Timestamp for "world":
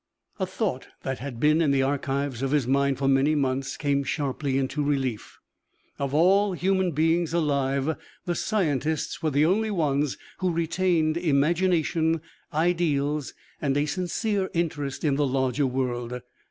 15.67-16.19